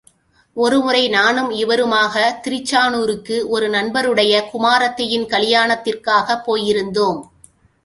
ஒருமுறை 0.53 1.09
நானும் 1.09 1.51
இவருமாகத் 1.51 2.39
திருச்சானூருக்கு 2.47 3.47
ஒரு 3.47 3.69
நண்பருடைய 3.69 4.49
குமாரத்தியின் 4.49 5.25
கலியாணத்திற்காகப் 5.25 6.41
போயிருந்தோம். 6.47 7.21